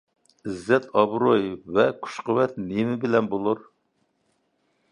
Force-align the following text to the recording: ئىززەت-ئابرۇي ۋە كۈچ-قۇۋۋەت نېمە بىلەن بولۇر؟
ئىززەت-ئابرۇي 0.51 1.45
ۋە 1.75 1.85
كۈچ-قۇۋۋەت 2.07 2.57
نېمە 2.71 2.95
بىلەن 3.05 3.29
بولۇر؟ 3.35 3.65